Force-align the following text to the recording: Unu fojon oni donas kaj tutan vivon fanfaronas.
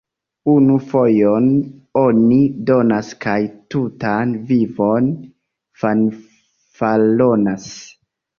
Unu 0.51 0.75
fojon 0.91 1.49
oni 2.01 2.39
donas 2.69 3.11
kaj 3.25 3.35
tutan 3.75 4.33
vivon 4.53 5.11
fanfaronas. 5.83 7.71